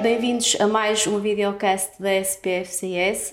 bem-vindos 0.00 0.56
a 0.60 0.68
mais 0.68 1.06
um 1.08 1.18
videocast 1.18 2.00
da 2.00 2.14
SPFCS. 2.14 3.32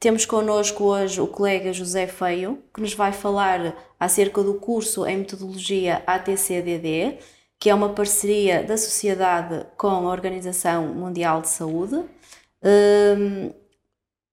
Temos 0.00 0.26
connosco 0.26 0.84
hoje 0.84 1.20
o 1.20 1.26
colega 1.26 1.72
José 1.72 2.08
Feio, 2.08 2.58
que 2.74 2.80
nos 2.80 2.94
vai 2.94 3.12
falar 3.12 3.76
acerca 3.98 4.42
do 4.42 4.54
curso 4.54 5.06
em 5.06 5.18
Metodologia 5.18 6.02
ATCDD, 6.04 7.18
que 7.60 7.70
é 7.70 7.74
uma 7.74 7.90
parceria 7.90 8.64
da 8.64 8.76
Sociedade 8.76 9.66
com 9.76 9.86
a 9.86 10.10
Organização 10.10 10.88
Mundial 10.88 11.40
de 11.40 11.48
Saúde. 11.48 12.04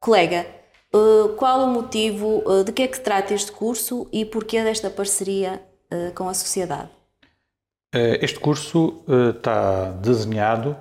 Colega, 0.00 0.46
uh, 0.92 1.28
qual 1.36 1.60
o 1.60 1.68
motivo, 1.68 2.42
uh, 2.46 2.64
de 2.64 2.72
que 2.72 2.82
é 2.82 2.88
que 2.88 2.98
trata 2.98 3.32
este 3.32 3.52
curso 3.52 4.08
e 4.12 4.24
porquê 4.24 4.62
desta 4.64 4.90
parceria 4.90 5.62
com 6.16 6.28
a 6.28 6.34
Sociedade? 6.34 6.90
Este 8.20 8.40
curso 8.40 9.04
está 9.36 9.92
desenhado 9.92 10.76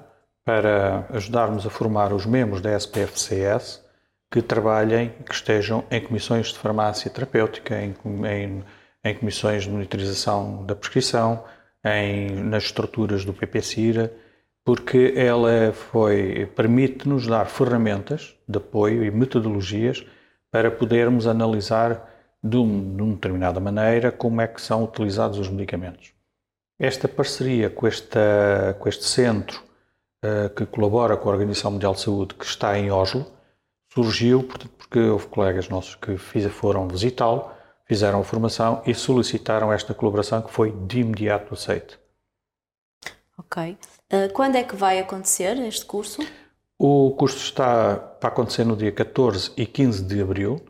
para 0.45 1.05
ajudarmos 1.09 1.65
a 1.65 1.69
formar 1.69 2.11
os 2.13 2.25
membros 2.25 2.61
da 2.61 2.75
SPFCS 2.75 3.83
que 4.29 4.41
trabalhem, 4.41 5.13
que 5.25 5.33
estejam 5.33 5.83
em 5.91 6.01
comissões 6.01 6.47
de 6.47 6.57
farmácia 6.57 7.09
terapêutica, 7.09 7.79
em, 7.79 7.95
em, 8.25 8.63
em 9.03 9.15
comissões 9.15 9.63
de 9.63 9.69
monitorização 9.69 10.65
da 10.65 10.75
prescrição, 10.75 11.43
em, 11.85 12.31
nas 12.43 12.63
estruturas 12.63 13.23
do 13.23 13.33
PPCIRA, 13.33 14.11
porque 14.65 15.13
ela 15.15 15.71
foi 15.73 16.49
permite-nos 16.55 17.27
dar 17.27 17.45
ferramentas 17.45 18.35
de 18.47 18.57
apoio 18.57 19.03
e 19.03 19.11
metodologias 19.11 20.05
para 20.49 20.71
podermos 20.71 21.27
analisar 21.27 22.09
de, 22.41 22.57
um, 22.57 22.95
de 22.95 23.01
uma 23.01 23.13
determinada 23.13 23.59
maneira 23.59 24.11
como 24.11 24.41
é 24.41 24.47
que 24.47 24.61
são 24.61 24.83
utilizados 24.83 25.37
os 25.37 25.49
medicamentos. 25.49 26.13
Esta 26.79 27.07
parceria 27.07 27.69
com, 27.69 27.85
esta, 27.85 28.75
com 28.79 28.89
este 28.89 29.05
centro 29.05 29.61
que 30.55 30.65
colabora 30.65 31.17
com 31.17 31.29
a 31.29 31.33
Organização 31.33 31.71
Mundial 31.71 31.93
de 31.93 32.01
Saúde, 32.01 32.33
que 32.35 32.45
está 32.45 32.77
em 32.77 32.91
Oslo, 32.91 33.25
surgiu 33.93 34.43
porque 34.43 34.99
houve 34.99 35.27
colegas 35.27 35.69
nossos 35.69 35.95
que 35.95 36.17
fiz, 36.17 36.45
foram 36.51 36.87
visitá-lo, 36.87 37.51
fizeram 37.85 38.21
a 38.21 38.23
formação 38.23 38.81
e 38.85 38.93
solicitaram 38.93 39.71
esta 39.71 39.93
colaboração 39.93 40.41
que 40.41 40.51
foi 40.51 40.71
de 40.71 41.01
imediato 41.01 41.53
aceita. 41.53 41.95
Ok. 43.37 43.77
Uh, 44.11 44.31
quando 44.33 44.55
é 44.55 44.63
que 44.63 44.75
vai 44.75 44.99
acontecer 44.99 45.57
este 45.59 45.85
curso? 45.85 46.21
O 46.77 47.11
curso 47.11 47.37
está 47.37 47.95
para 47.95 48.29
acontecer 48.29 48.63
no 48.63 48.75
dia 48.75 48.91
14 48.91 49.51
e 49.55 49.65
15 49.65 50.03
de 50.03 50.21
abril, 50.21 50.63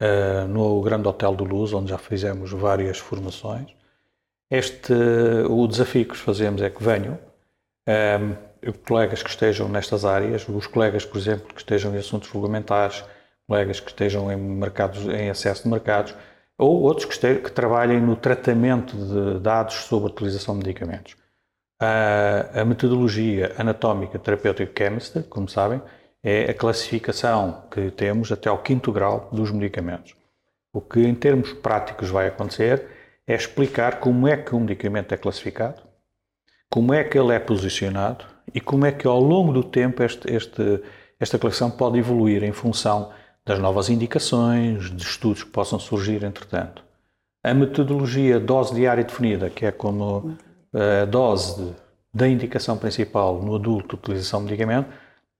uh, 0.00 0.48
no 0.48 0.80
Grande 0.82 1.06
Hotel 1.06 1.34
do 1.34 1.44
Luz, 1.44 1.72
onde 1.72 1.90
já 1.90 1.98
fizemos 1.98 2.50
várias 2.50 2.98
formações. 2.98 3.74
Este, 4.50 4.92
o 5.48 5.66
desafio 5.66 6.06
que 6.06 6.16
fazemos 6.16 6.62
é 6.62 6.70
que 6.70 6.82
venham 6.82 7.18
colegas 8.72 9.22
que 9.22 9.30
estejam 9.30 9.68
nestas 9.68 10.04
áreas, 10.04 10.48
os 10.48 10.66
colegas, 10.66 11.04
por 11.04 11.18
exemplo, 11.18 11.52
que 11.54 11.60
estejam 11.60 11.94
em 11.94 11.98
assuntos 11.98 12.30
regulamentares, 12.30 13.04
colegas 13.46 13.80
que 13.80 13.90
estejam 13.90 14.30
em, 14.32 14.36
mercados, 14.36 15.06
em 15.06 15.30
acesso 15.30 15.64
de 15.64 15.68
mercados, 15.68 16.14
ou 16.56 16.82
outros 16.82 17.04
que, 17.04 17.12
estejam, 17.12 17.42
que 17.42 17.50
trabalhem 17.50 18.00
no 18.00 18.16
tratamento 18.16 18.96
de 18.96 19.40
dados 19.40 19.74
sobre 19.74 20.08
a 20.08 20.12
utilização 20.12 20.58
de 20.58 20.66
medicamentos. 20.66 21.16
A, 21.80 22.60
a 22.60 22.64
metodologia 22.64 23.54
anatómica 23.58 24.18
terapêutica 24.18 24.72
chemist, 24.84 25.22
como 25.24 25.48
sabem, 25.48 25.82
é 26.22 26.50
a 26.50 26.54
classificação 26.54 27.64
que 27.70 27.90
temos 27.90 28.32
até 28.32 28.48
ao 28.48 28.62
quinto 28.62 28.90
grau 28.90 29.28
dos 29.30 29.50
medicamentos. 29.50 30.16
O 30.72 30.80
que 30.80 31.00
em 31.00 31.14
termos 31.14 31.52
práticos 31.52 32.08
vai 32.08 32.28
acontecer 32.28 32.86
é 33.26 33.34
explicar 33.34 34.00
como 34.00 34.26
é 34.26 34.36
que 34.36 34.54
um 34.54 34.60
medicamento 34.60 35.12
é 35.12 35.16
classificado, 35.16 35.82
como 36.70 36.94
é 36.94 37.04
que 37.04 37.18
ele 37.18 37.32
é 37.32 37.38
posicionado 37.38 38.33
e 38.54 38.60
como 38.60 38.86
é 38.86 38.92
que 38.92 39.06
ao 39.06 39.20
longo 39.20 39.52
do 39.52 39.64
tempo 39.64 40.02
este, 40.02 40.32
este, 40.32 40.80
esta 41.18 41.38
coleção 41.38 41.70
pode 41.70 41.98
evoluir 41.98 42.44
em 42.44 42.52
função 42.52 43.10
das 43.44 43.58
novas 43.58 43.90
indicações, 43.90 44.90
de 44.90 45.02
estudos 45.02 45.42
que 45.42 45.50
possam 45.50 45.78
surgir 45.78 46.22
entretanto. 46.22 46.82
A 47.42 47.52
metodologia 47.52 48.40
dose 48.40 48.74
diária 48.74 49.04
definida, 49.04 49.50
que 49.50 49.66
é 49.66 49.72
como 49.72 50.36
eh, 50.72 51.02
a 51.02 51.04
dose 51.04 51.74
da 52.12 52.26
indicação 52.26 52.78
principal 52.78 53.42
no 53.42 53.56
adulto 53.56 53.96
utilização 53.96 54.40
de 54.40 54.46
medicamento, 54.46 54.88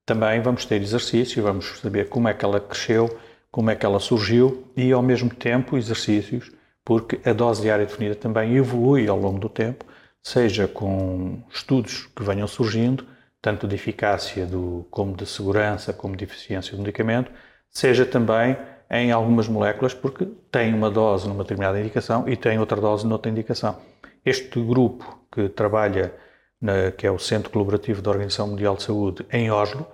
também 0.05 0.43
vamos 0.43 0.67
ter 0.67 0.83
exercícios, 0.83 1.43
vamos 1.43 1.79
saber 1.81 2.11
como 2.11 2.29
é 2.29 2.35
que 2.35 2.45
ela 2.45 2.61
cresceu, 2.61 3.17
como 3.51 3.71
é 3.71 3.77
que 3.77 3.87
ela 3.87 4.01
surgiu 4.01 4.65
e 4.77 4.93
ao 4.93 5.01
mesmo 5.01 5.31
tempo 5.31 5.79
exercícios, 5.79 6.53
porque 6.85 7.19
a 7.27 7.33
dose 7.33 7.63
diária 7.63 7.87
definida 7.87 8.15
também 8.15 8.55
evolui 8.55 9.09
ao 9.09 9.19
longo 9.19 9.39
do 9.39 9.49
tempo 9.49 9.87
seja 10.25 10.67
com 10.67 11.43
estudos 11.51 12.07
que 12.07 12.23
venham 12.23 12.49
surgindo, 12.49 13.07
tanto 13.43 13.69
de 13.69 13.75
eficácia 13.75 14.47
do, 14.47 14.87
como 14.91 15.15
de 15.15 15.27
segurança, 15.27 15.93
como 15.93 16.17
de 16.17 16.25
eficiência 16.25 16.75
do 16.75 16.79
medicamento, 16.79 17.31
seja 17.71 18.07
também 18.07 18.57
em 18.91 19.13
algumas 19.13 19.47
moléculas, 19.49 19.93
porque 19.93 20.27
tem 20.51 20.73
uma 20.73 20.91
dose 20.91 21.29
numa 21.29 21.43
determinada 21.43 21.79
indicação 21.79 22.27
e 22.27 22.37
tem 22.37 22.59
outra 22.59 22.81
dose 22.81 23.07
noutra 23.07 23.31
indicação. 23.31 23.79
Este 24.25 24.59
grupo 24.61 25.27
que 25.31 25.51
trabalha, 25.51 26.15
na, 26.61 26.91
que 26.91 27.07
é 27.07 27.11
o 27.11 27.19
Centro 27.19 27.51
Colaborativo 27.51 28.01
da 28.01 28.11
Organização 28.11 28.49
Mundial 28.49 28.77
de 28.77 28.83
Saúde, 28.83 29.27
em 29.31 29.51
Oslo, 29.51 29.87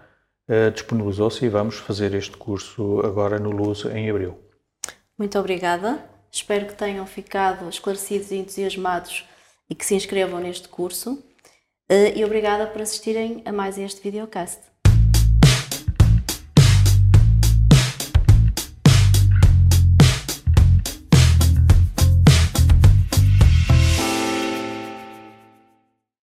eh, 0.48 0.70
disponibilizou-se 0.70 1.44
e 1.44 1.48
vamos 1.48 1.76
fazer 1.76 2.14
este 2.14 2.36
curso 2.36 3.00
agora 3.04 3.38
no 3.38 3.50
Luz, 3.50 3.84
em 3.86 4.08
abril. 4.08 4.38
Muito 5.18 5.36
obrigada. 5.38 5.98
Espero 6.30 6.66
que 6.66 6.74
tenham 6.74 7.04
ficado 7.06 7.68
esclarecidos 7.68 8.30
e 8.30 8.36
entusiasmados 8.36 9.28
e 9.70 9.74
que 9.74 9.86
se 9.86 9.94
inscrevam 9.94 10.40
neste 10.40 10.68
curso. 10.68 11.22
Eh, 11.88 12.18
e 12.18 12.24
obrigada 12.24 12.66
por 12.66 12.82
assistirem 12.82 13.42
a 13.44 13.52
mais 13.52 13.78
este 13.78 14.02
videocast. 14.02 14.58